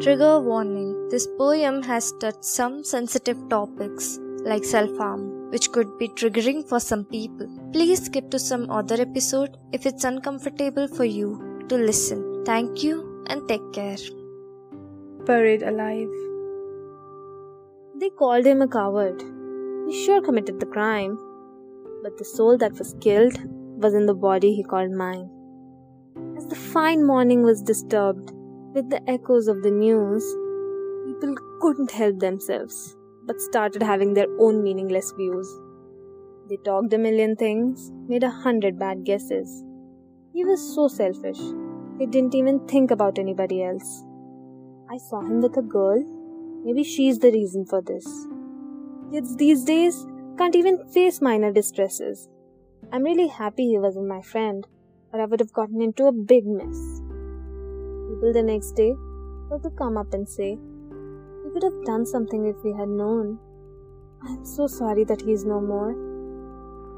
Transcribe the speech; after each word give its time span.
Trigger 0.00 0.38
warning 0.40 1.08
this 1.08 1.26
poem 1.36 1.82
has 1.82 2.12
touched 2.20 2.44
some 2.44 2.84
sensitive 2.84 3.38
topics 3.48 4.20
like 4.44 4.62
self 4.64 4.96
harm, 4.96 5.50
which 5.50 5.72
could 5.72 5.98
be 5.98 6.06
triggering 6.10 6.64
for 6.68 6.78
some 6.78 7.04
people. 7.04 7.48
Please 7.72 8.04
skip 8.04 8.30
to 8.30 8.38
some 8.38 8.70
other 8.70 8.94
episode 9.00 9.56
if 9.72 9.86
it's 9.86 10.04
uncomfortable 10.04 10.86
for 10.86 11.04
you 11.04 11.64
to 11.68 11.74
listen. 11.74 12.44
Thank 12.46 12.84
you 12.84 13.24
and 13.26 13.48
take 13.48 13.72
care. 13.72 13.96
Buried 15.26 15.64
alive. 15.64 16.14
They 17.96 18.10
called 18.10 18.46
him 18.46 18.62
a 18.62 18.68
coward. 18.68 19.20
He 19.88 20.04
sure 20.04 20.22
committed 20.22 20.60
the 20.60 20.72
crime. 20.78 21.18
But 22.04 22.18
the 22.18 22.24
soul 22.24 22.56
that 22.58 22.78
was 22.78 22.94
killed 23.00 23.36
was 23.82 23.94
in 23.94 24.06
the 24.06 24.14
body 24.14 24.54
he 24.54 24.62
called 24.62 24.92
mine. 24.92 25.28
As 26.36 26.46
the 26.46 26.54
fine 26.54 27.04
morning 27.04 27.42
was 27.42 27.60
disturbed 27.62 28.32
with 28.78 28.90
the 28.90 29.10
echoes 29.10 29.48
of 29.48 29.62
the 29.64 29.70
news, 29.72 30.24
people 31.04 31.34
couldn't 31.60 31.90
help 31.90 32.20
themselves 32.20 32.96
but 33.26 33.40
started 33.40 33.82
having 33.82 34.14
their 34.14 34.28
own 34.38 34.62
meaningless 34.62 35.10
views. 35.16 35.48
They 36.48 36.58
talked 36.64 36.92
a 36.92 36.98
million 36.98 37.34
things, 37.34 37.90
made 38.06 38.22
a 38.22 38.30
hundred 38.30 38.78
bad 38.78 39.04
guesses. 39.04 39.64
He 40.32 40.44
was 40.44 40.62
so 40.74 40.86
selfish, 40.86 41.40
he 41.98 42.06
didn't 42.06 42.36
even 42.36 42.60
think 42.68 42.92
about 42.92 43.18
anybody 43.18 43.64
else. 43.64 44.04
I 44.88 44.98
saw 44.98 45.22
him 45.22 45.40
with 45.40 45.56
a 45.56 45.62
girl. 45.62 46.04
Maybe 46.64 46.84
she's 46.84 47.18
the 47.18 47.32
reason 47.32 47.66
for 47.66 47.82
this. 47.82 48.06
Kids 49.10 49.34
these 49.36 49.64
days 49.64 50.06
can't 50.38 50.54
even 50.54 50.88
face 50.94 51.20
minor 51.20 51.52
distresses. 51.52 52.28
I'm 52.92 53.02
really 53.02 53.26
happy 53.26 53.66
he 53.66 53.78
wasn't 53.78 54.06
my 54.06 54.22
friend, 54.22 54.64
or 55.12 55.20
I 55.20 55.24
would 55.24 55.40
have 55.40 55.52
gotten 55.52 55.82
into 55.82 56.06
a 56.06 56.12
big 56.12 56.46
mess. 56.46 56.97
People 58.08 58.32
the 58.32 58.42
next 58.42 58.72
day 58.72 58.94
were 59.50 59.58
to 59.58 59.70
come 59.70 59.98
up 59.98 60.14
and 60.14 60.26
say, 60.26 60.58
We 61.44 61.50
could 61.52 61.62
have 61.62 61.84
done 61.84 62.06
something 62.06 62.46
if 62.46 62.56
we 62.64 62.72
had 62.72 62.88
known. 62.88 63.38
I'm 64.22 64.46
so 64.46 64.66
sorry 64.66 65.04
that 65.04 65.20
he 65.20 65.32
is 65.32 65.44
no 65.44 65.60
more. 65.60 65.90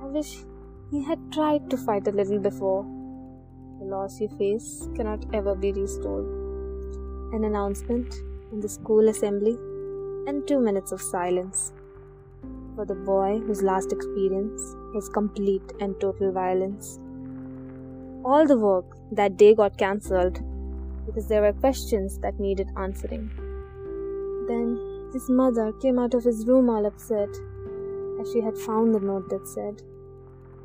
I 0.00 0.06
wish 0.06 0.44
he 0.92 1.02
had 1.02 1.18
tried 1.32 1.68
to 1.70 1.76
fight 1.76 2.06
a 2.06 2.12
little 2.12 2.38
before. 2.38 2.84
The 3.80 3.86
loss 3.86 4.20
you 4.20 4.28
face 4.38 4.88
cannot 4.94 5.24
ever 5.34 5.56
be 5.56 5.72
restored. 5.72 6.24
An 7.34 7.42
announcement 7.44 8.14
in 8.52 8.60
the 8.60 8.68
school 8.68 9.08
assembly 9.08 9.56
and 10.28 10.46
two 10.46 10.60
minutes 10.60 10.92
of 10.92 11.02
silence 11.02 11.72
for 12.76 12.84
the 12.84 12.94
boy 12.94 13.40
whose 13.40 13.62
last 13.62 13.92
experience 13.92 14.62
was 14.94 15.08
complete 15.08 15.72
and 15.80 16.00
total 16.00 16.30
violence. 16.30 17.00
All 18.24 18.46
the 18.46 18.56
work 18.56 18.96
that 19.10 19.36
day 19.36 19.52
got 19.52 19.76
cancelled 19.76 20.40
because 21.06 21.28
there 21.28 21.42
were 21.42 21.52
questions 21.52 22.18
that 22.18 22.38
needed 22.38 22.68
answering. 22.76 23.30
Then 24.48 25.10
his 25.12 25.28
mother 25.28 25.72
came 25.72 25.98
out 25.98 26.14
of 26.14 26.24
his 26.24 26.46
room 26.46 26.70
all 26.70 26.86
upset 26.86 27.28
as 28.20 28.32
she 28.32 28.40
had 28.40 28.56
found 28.56 28.94
the 28.94 29.00
note 29.00 29.28
that 29.30 29.46
said, 29.46 29.82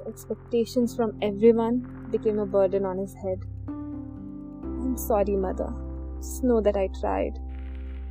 expectations 0.07 0.95
from 0.95 1.17
everyone 1.21 2.07
became 2.11 2.39
a 2.39 2.45
burden 2.45 2.85
on 2.85 2.97
his 2.97 3.13
head. 3.13 3.43
I'm 3.67 4.97
sorry, 4.97 5.35
mother. 5.35 5.73
Just 6.17 6.43
know 6.43 6.61
that 6.61 6.77
I 6.77 6.87
tried. 6.99 7.39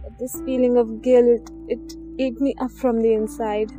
But 0.02 0.18
this 0.18 0.40
feeling 0.44 0.76
of 0.76 1.02
guilt, 1.02 1.50
it 1.68 1.96
ate 2.18 2.40
me 2.40 2.54
up 2.60 2.70
from 2.70 3.00
the 3.00 3.12
inside. 3.12 3.72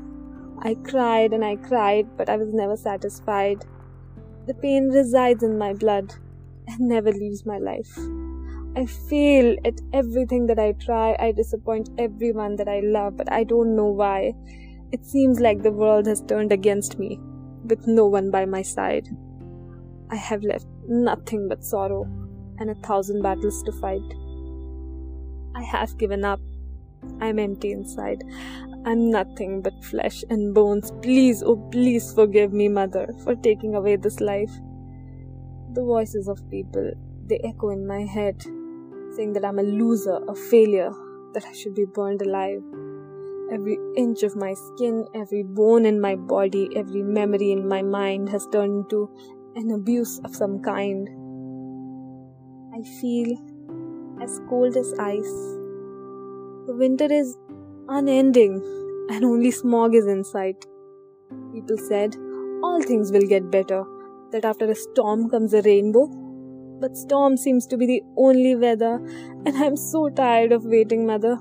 I 0.64 0.76
cried 0.76 1.34
and 1.34 1.46
I 1.46 1.56
cried, 1.56 2.18
but 2.18 2.30
I 2.30 2.38
was 2.38 2.54
never 2.54 2.76
satisfied. 2.76 3.66
The 4.48 4.56
pain 4.56 4.90
resides 4.90 5.44
in 5.44 5.58
my 5.58 5.74
blood 5.74 6.16
and 6.68 6.80
never 6.80 7.12
leaves 7.12 7.46
my 7.46 7.60
life. 7.60 7.98
I 8.78 8.86
fail 8.86 9.56
at 9.66 9.82
everything 9.92 10.46
that 10.48 10.60
I 10.60 10.74
try. 10.74 11.16
I 11.20 11.32
disappoint 11.32 11.90
everyone 11.98 12.58
that 12.58 12.68
I 12.68 12.82
love, 12.82 13.18
but 13.18 13.32
I 13.32 13.44
don't 13.44 13.76
know 13.76 13.88
why. 13.88 14.36
It 14.92 15.04
seems 15.04 15.40
like 15.40 15.64
the 15.64 15.72
world 15.72 16.06
has 16.06 16.22
turned 16.22 16.52
against 16.52 17.00
me, 17.00 17.20
with 17.66 17.88
no 17.88 18.06
one 18.06 18.30
by 18.30 18.46
my 18.46 18.62
side. 18.62 19.10
I 20.12 20.16
have 20.16 20.44
left 20.44 20.68
nothing 20.88 21.50
but 21.50 21.66
sorrow 21.66 22.04
and 22.60 22.70
a 22.70 22.76
thousand 22.76 23.24
battles 23.24 23.64
to 23.64 23.72
fight. 23.72 24.14
I 25.56 25.64
have 25.64 25.98
given 25.98 26.24
up. 26.24 26.40
I'm 27.20 27.40
empty 27.40 27.72
inside. 27.72 28.24
I'm 28.86 29.10
nothing 29.10 29.64
but 29.64 29.84
flesh 29.86 30.24
and 30.30 30.54
bones. 30.54 30.92
Please, 31.02 31.42
oh 31.42 31.56
please 31.72 32.14
forgive 32.14 32.54
me, 32.54 32.70
mother, 32.70 33.12
for 33.24 33.36
taking 33.36 33.74
away 33.74 33.96
this 33.96 34.20
life. 34.20 34.52
The 35.74 35.84
voices 35.84 36.28
of 36.28 36.48
people, 36.52 36.92
they 37.26 37.40
echo 37.44 37.70
in 37.70 37.88
my 37.88 38.06
head, 38.06 38.46
saying 39.18 39.34
that 39.34 39.44
I'm 39.44 39.60
a 39.60 39.64
loser, 39.64 40.20
a 40.28 40.36
failure, 40.36 40.92
that 41.34 41.44
I 41.46 41.54
should 41.54 41.74
be 41.76 41.86
burned 41.86 42.22
alive. 42.22 42.62
Every 43.52 43.78
inch 43.96 44.24
of 44.24 44.36
my 44.36 44.54
skin, 44.54 45.06
every 45.16 45.42
bone 45.44 45.86
in 45.86 46.00
my 46.00 46.16
body, 46.16 46.70
every 46.76 47.02
memory 47.02 47.52
in 47.52 47.68
my 47.68 47.82
mind 47.82 48.30
has 48.30 48.48
turned 48.52 48.84
into 48.84 49.10
an 49.56 49.72
abuse 49.72 50.20
of 50.24 50.36
some 50.36 50.62
kind. 50.62 51.10
I 52.76 52.84
feel 53.00 53.36
as 54.22 54.40
cold 54.50 54.78
as 54.78 54.94
ice. 55.00 55.36
The 56.68 56.76
winter 56.78 57.12
is 57.12 57.36
unending, 57.88 58.62
and 59.10 59.26
only 59.26 59.52
smog 59.52 59.96
is 59.96 60.06
in 60.06 60.24
sight. 60.24 60.66
People 61.54 61.78
said 61.78 62.16
all 62.62 62.82
things 62.84 63.12
will 63.12 63.28
get 63.28 63.50
better, 63.50 63.84
that 64.32 64.46
after 64.46 64.70
a 64.70 64.76
storm 64.76 65.30
comes 65.30 65.54
a 65.54 65.62
rainbow. 65.62 66.08
But 66.80 66.96
storm 66.96 67.38
seems 67.38 67.66
to 67.68 67.78
be 67.78 67.86
the 67.86 68.02
only 68.18 68.56
weather, 68.56 68.96
and 69.46 69.58
I'm 69.58 69.76
so 69.76 70.10
tired 70.10 70.52
of 70.52 70.66
waiting, 70.66 71.06
mother. 71.06 71.38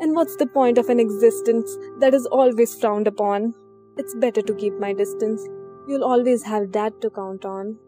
And 0.00 0.14
what's 0.14 0.36
the 0.36 0.46
point 0.46 0.78
of 0.78 0.88
an 0.88 1.00
existence 1.00 1.76
that 2.00 2.14
is 2.14 2.26
always 2.26 2.74
frowned 2.74 3.08
upon? 3.08 3.54
It's 3.96 4.14
better 4.14 4.42
to 4.42 4.54
keep 4.54 4.74
my 4.78 4.92
distance. 4.92 5.42
You'll 5.88 6.04
always 6.04 6.42
have 6.44 6.70
dad 6.70 7.00
to 7.00 7.10
count 7.10 7.44
on. 7.44 7.78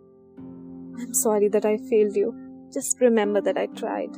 I'm 0.99 1.15
sorry 1.15 1.49
that 1.49 1.65
I 1.65 1.77
failed 1.89 2.17
you. 2.17 2.35
Just 2.73 3.01
remember 3.01 3.41
that 3.41 3.59
I 3.59 3.67
tried. 3.67 4.17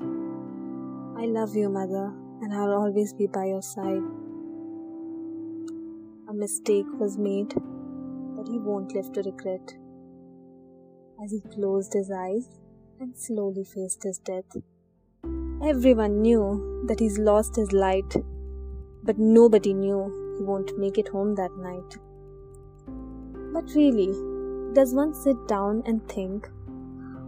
I 1.18 1.26
love 1.26 1.54
you, 1.54 1.68
mother 1.68 2.12
and 2.42 2.52
I'll 2.52 2.74
always 2.74 3.12
be 3.12 3.28
by 3.28 3.44
your 3.46 3.62
side. 3.62 4.02
A 6.28 6.34
mistake 6.34 6.86
was 6.98 7.16
made, 7.16 7.54
but 8.36 8.48
he 8.48 8.58
won't 8.58 8.92
live 8.94 9.12
to 9.12 9.22
regret. 9.22 9.74
As 11.20 11.32
he 11.32 11.40
closed 11.40 11.92
his 11.92 12.10
eyes 12.10 12.48
and 13.00 13.16
slowly 13.16 13.64
faced 13.64 14.02
his 14.02 14.18
death, 14.18 14.56
everyone 15.62 16.22
knew 16.22 16.84
that 16.86 17.00
he's 17.00 17.18
lost 17.18 17.56
his 17.56 17.72
light, 17.72 18.16
but 19.02 19.18
nobody 19.18 19.72
knew 19.72 20.36
he 20.38 20.44
won't 20.44 20.78
make 20.78 20.98
it 20.98 21.08
home 21.08 21.34
that 21.34 21.56
night. 21.58 21.96
But 23.52 23.74
really, 23.74 24.12
does 24.72 24.94
one 24.94 25.14
sit 25.14 25.36
down 25.48 25.82
and 25.86 26.08
think 26.08 26.48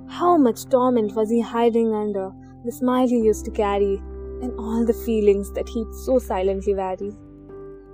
how 0.09 0.37
much 0.37 0.67
torment 0.67 1.15
was 1.15 1.31
he 1.31 1.41
hiding 1.41 1.95
under 1.95 2.33
the 2.65 2.73
smile 2.73 3.09
he 3.09 3.19
used 3.19 3.45
to 3.45 3.51
carry 3.51 3.97
and 4.43 4.53
all 4.59 4.85
the 4.85 4.93
feelings 4.93 5.53
that 5.53 5.69
he'd 5.69 5.95
so 5.95 6.19
silently 6.19 6.73
vary. 6.73 7.13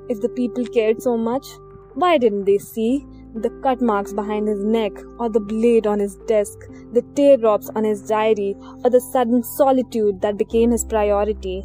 If 0.08 0.20
the 0.20 0.28
people 0.28 0.64
cared 0.66 1.02
so 1.02 1.16
much, 1.16 1.46
why 1.94 2.18
didn't 2.18 2.44
they 2.44 2.58
see 2.58 3.06
the 3.34 3.50
cut 3.62 3.80
marks 3.80 4.12
behind 4.12 4.48
his 4.48 4.62
neck, 4.64 4.92
or 5.18 5.28
the 5.28 5.41
blade 5.41 5.86
on 5.86 5.98
his 5.98 6.16
desk, 6.26 6.58
the 6.92 7.02
teardrops 7.14 7.70
on 7.76 7.84
his 7.84 8.02
diary, 8.02 8.56
or 8.84 8.91
the 8.91 9.00
sudden 9.00 9.42
solitude 9.42 10.20
that 10.20 10.36
became 10.36 10.70
his 10.70 10.84
priority? 10.84 11.64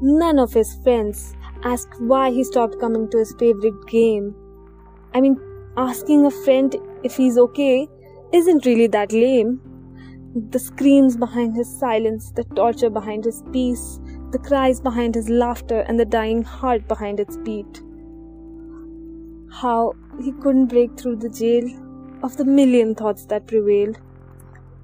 None 0.00 0.38
of 0.38 0.52
his 0.52 0.74
friends 0.82 1.34
asked 1.64 2.00
why 2.00 2.30
he 2.30 2.44
stopped 2.44 2.80
coming 2.80 3.08
to 3.10 3.18
his 3.18 3.34
favorite 3.38 3.86
game. 3.86 4.34
I 5.14 5.20
mean, 5.20 5.40
asking 5.76 6.26
a 6.26 6.30
friend 6.30 6.74
if 7.02 7.16
he's 7.16 7.38
okay 7.38 7.88
isn't 8.32 8.66
really 8.66 8.86
that 8.88 9.12
lame. 9.12 9.60
The 10.50 10.58
screams 10.58 11.16
behind 11.16 11.54
his 11.54 11.68
silence, 11.78 12.30
the 12.30 12.44
torture 12.44 12.90
behind 12.90 13.24
his 13.24 13.42
peace, 13.52 14.00
the 14.30 14.38
cries 14.38 14.80
behind 14.80 15.14
his 15.14 15.28
laughter, 15.28 15.80
and 15.80 16.00
the 16.00 16.06
dying 16.06 16.42
heart 16.42 16.88
behind 16.88 17.20
its 17.20 17.36
beat. 17.36 17.82
How 19.60 19.92
he 20.20 20.32
couldn't 20.32 20.66
break 20.66 20.98
through 20.98 21.16
the 21.16 21.28
jail 21.28 21.68
of 22.22 22.36
the 22.36 22.44
million 22.44 22.94
thoughts 22.94 23.26
that 23.26 23.46
prevailed. 23.46 24.00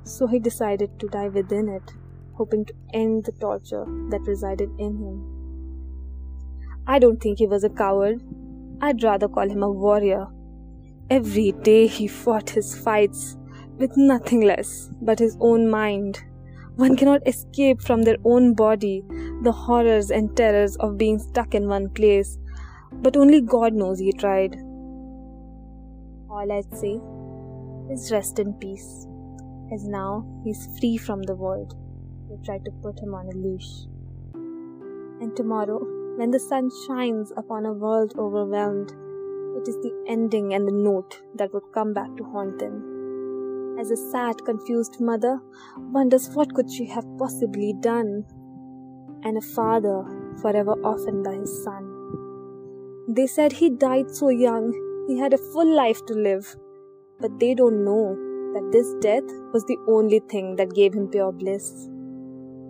So 0.04 0.26
he 0.26 0.38
decided 0.38 1.00
to 1.00 1.08
die 1.08 1.28
within 1.28 1.68
it, 1.68 1.82
hoping 2.34 2.64
to 2.66 2.74
end 2.92 3.24
the 3.24 3.32
torture 3.32 3.86
that 4.10 4.20
resided 4.26 4.70
in 4.78 4.98
him. 4.98 5.38
I 6.86 6.98
don't 6.98 7.20
think 7.20 7.38
he 7.38 7.46
was 7.46 7.64
a 7.64 7.70
coward. 7.70 8.22
I'd 8.80 9.02
rather 9.02 9.26
call 9.26 9.48
him 9.48 9.62
a 9.62 9.70
warrior. 9.70 10.26
Every 11.10 11.52
day 11.52 11.86
he 11.86 12.06
fought 12.06 12.50
his 12.50 12.78
fights 12.78 13.36
with 13.78 13.96
nothing 13.96 14.42
less 14.42 14.90
but 15.00 15.18
his 15.18 15.36
own 15.40 15.70
mind. 15.70 16.22
One 16.76 16.94
cannot 16.94 17.26
escape 17.26 17.80
from 17.80 18.02
their 18.02 18.18
own 18.24 18.54
body 18.54 19.02
the 19.42 19.50
horrors 19.52 20.10
and 20.10 20.36
terrors 20.36 20.76
of 20.76 20.98
being 20.98 21.18
stuck 21.18 21.54
in 21.54 21.68
one 21.68 21.88
place, 21.88 22.38
but 23.00 23.16
only 23.16 23.40
God 23.40 23.74
knows 23.74 23.98
he 23.98 24.12
tried. 24.12 24.54
All 26.30 26.52
I'd 26.52 26.76
say 26.76 27.00
is 27.92 28.12
rest 28.12 28.38
in 28.38 28.54
peace, 28.54 29.06
as 29.72 29.84
now 29.86 30.26
he's 30.44 30.78
free 30.78 30.96
from 30.96 31.22
the 31.22 31.34
world 31.34 31.74
they 32.28 32.36
tried 32.44 32.64
to 32.64 32.70
put 32.82 33.00
him 33.00 33.14
on 33.14 33.26
a 33.26 33.36
leash. 33.36 33.86
And 35.20 35.34
tomorrow, 35.36 35.80
when 36.16 36.30
the 36.30 36.38
sun 36.38 36.70
shines 36.86 37.32
upon 37.36 37.64
a 37.64 37.72
world 37.72 38.12
overwhelmed, 38.18 38.90
it 39.56 39.66
is 39.66 39.76
the 39.76 39.92
ending 40.06 40.54
and 40.54 40.66
the 40.66 40.72
note 40.72 41.20
that 41.36 41.52
would 41.54 41.72
come 41.72 41.92
back 41.92 42.14
to 42.16 42.24
haunt 42.24 42.58
them. 42.58 43.76
As 43.80 43.90
a 43.90 43.96
sad, 43.96 44.44
confused 44.44 45.00
mother 45.00 45.40
wonders 45.78 46.28
what 46.30 46.52
could 46.54 46.70
she 46.70 46.86
have 46.86 47.06
possibly 47.18 47.74
done, 47.80 48.24
and 49.22 49.38
a 49.38 49.40
father 49.40 50.04
forever 50.42 50.72
orphaned 50.82 51.24
by 51.24 51.34
his 51.34 51.64
son. 51.64 51.87
They 53.10 53.26
said 53.26 53.52
he 53.52 53.70
died 53.70 54.10
so 54.10 54.28
young, 54.28 54.74
he 55.08 55.18
had 55.18 55.32
a 55.32 55.38
full 55.38 55.74
life 55.74 56.04
to 56.08 56.12
live, 56.12 56.54
but 57.18 57.40
they 57.40 57.54
don't 57.54 57.82
know 57.82 58.14
that 58.52 58.68
this 58.70 58.92
death 59.00 59.24
was 59.54 59.64
the 59.64 59.78
only 59.88 60.18
thing 60.18 60.56
that 60.56 60.74
gave 60.74 60.92
him 60.92 61.08
pure 61.08 61.32
bliss. 61.32 61.88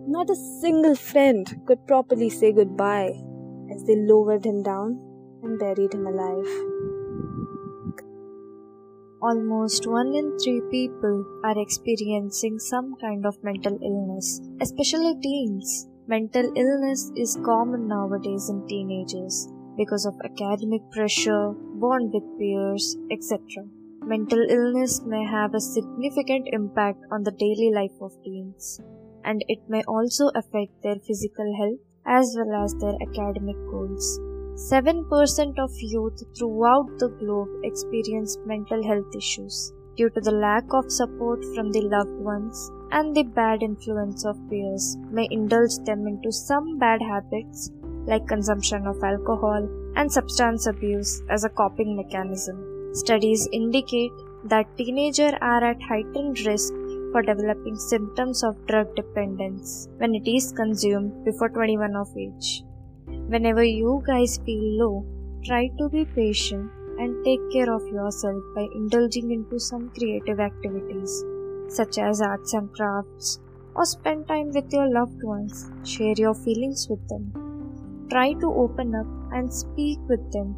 Not 0.07 0.31
a 0.31 0.37
single 0.37 0.95
friend 0.95 1.45
could 1.67 1.85
properly 1.89 2.31
say 2.31 2.53
goodbye 2.53 3.21
as 3.75 3.83
they 3.83 3.97
lowered 3.97 4.47
him 4.47 4.63
down 4.63 5.01
and 5.43 5.59
buried 5.59 5.93
him 5.93 6.07
alive. 6.07 6.47
Almost 9.21 9.89
one 9.89 10.15
in 10.15 10.39
three 10.39 10.63
people 10.71 11.27
are 11.43 11.61
experiencing 11.61 12.61
some 12.61 12.95
kind 13.01 13.27
of 13.27 13.43
mental 13.43 13.77
illness, 13.83 14.41
especially 14.61 15.17
teens. 15.21 15.89
Mental 16.07 16.53
illness 16.55 17.11
is 17.17 17.37
common 17.45 17.89
nowadays 17.89 18.49
in 18.49 18.65
teenagers 18.69 19.49
because 19.79 20.05
of 20.05 20.21
academic 20.25 20.83
pressure, 20.91 21.53
bond 21.81 22.13
with 22.13 22.39
peers, 22.39 22.99
etc. 23.11 23.65
Mental 24.05 24.45
illness 24.51 25.01
may 25.07 25.25
have 25.25 25.55
a 25.55 25.61
significant 25.61 26.49
impact 26.53 26.99
on 27.11 27.23
the 27.23 27.33
daily 27.33 27.71
life 27.73 27.97
of 28.01 28.13
teens 28.25 28.81
and 29.25 29.45
it 29.49 29.59
may 29.69 29.83
also 29.85 30.31
affect 30.35 30.73
their 30.83 30.99
physical 31.07 31.49
health 31.61 31.81
as 32.07 32.35
well 32.37 32.65
as 32.65 32.75
their 32.75 32.97
academic 33.07 33.57
goals. 33.71 34.19
7% 34.59 35.59
of 35.59 35.71
youth 35.79 36.23
throughout 36.37 36.89
the 36.99 37.11
globe 37.21 37.49
experience 37.63 38.37
mental 38.45 38.83
health 38.83 39.15
issues 39.17 39.73
due 39.97 40.11
to 40.11 40.21
the 40.21 40.33
lack 40.33 40.65
of 40.73 40.91
support 40.91 41.45
from 41.55 41.71
the 41.71 41.83
loved 41.83 42.19
ones 42.31 42.71
and 42.93 43.15
the 43.15 43.23
bad 43.23 43.63
influence 43.63 44.25
of 44.25 44.37
peers 44.49 44.97
may 45.11 45.29
indulge 45.31 45.77
them 45.85 46.07
into 46.07 46.33
some 46.33 46.79
bad 46.79 47.01
habits 47.03 47.71
like 48.09 48.27
consumption 48.27 48.87
of 48.87 49.03
alcohol 49.05 49.69
and 49.97 50.11
substance 50.11 50.67
abuse 50.67 51.23
as 51.31 51.45
a 51.45 51.49
coping 51.51 51.97
mechanism. 51.97 52.57
Studies 52.95 53.49
indicate 53.53 54.13
that 54.45 54.77
teenagers 54.77 55.35
are 55.41 55.63
at 55.63 55.83
heightened 55.83 56.41
risk 56.47 56.73
for 57.13 57.23
developing 57.23 57.77
symptoms 57.77 58.43
of 58.43 58.67
drug 58.67 58.95
dependence 58.97 59.89
when 59.99 60.15
it 60.15 60.29
is 60.29 60.53
consumed 60.53 61.25
before 61.25 61.49
21 61.49 61.97
of 61.97 62.09
age. 62.17 62.63
Whenever 63.35 63.63
you 63.63 64.03
guys 64.07 64.39
feel 64.45 64.67
low, 64.83 65.07
try 65.45 65.69
to 65.79 65.89
be 65.89 66.05
patient 66.05 66.71
and 66.99 67.25
take 67.25 67.41
care 67.53 67.73
of 67.73 67.87
yourself 67.89 68.43
by 68.55 68.67
indulging 68.75 69.31
into 69.31 69.59
some 69.59 69.91
creative 69.91 70.41
activities 70.41 71.25
such 71.69 71.99
as 71.99 72.21
arts 72.21 72.55
and 72.55 72.73
crafts 72.73 73.41
or 73.75 73.85
spend 73.85 74.27
time 74.27 74.51
with 74.53 74.73
your 74.73 74.89
loved 74.91 75.23
ones. 75.23 75.71
Share 75.85 76.15
your 76.17 76.35
feelings 76.35 76.89
with 76.89 77.07
them. 77.09 77.48
Try 78.11 78.33
to 78.35 78.53
open 78.53 78.95
up 78.95 79.07
and 79.31 79.53
speak 79.53 80.01
with 80.09 80.33
them, 80.33 80.57